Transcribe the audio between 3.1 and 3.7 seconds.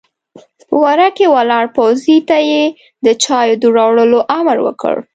چايو د